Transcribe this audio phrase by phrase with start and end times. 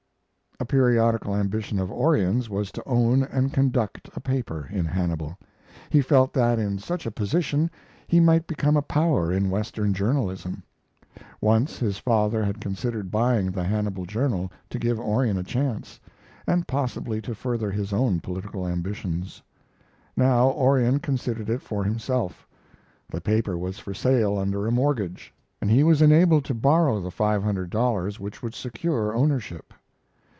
[0.59, 5.35] A periodical ambition of Orion's was to own and conduct a paper in Hannibal.
[5.89, 7.71] He felt that in such a position
[8.07, 10.61] he might become a power in Western journalism.
[11.41, 15.99] Once his father had considered buying the Hannibal Journal to give Orion a chance,
[16.45, 19.41] and possibly to further his own political ambitions.
[20.15, 22.45] Now Orion considered it for himself.
[23.09, 27.09] The paper was for sale under a mortgage, and he was enabled to borrow the
[27.09, 29.73] $500 which would secure ownership.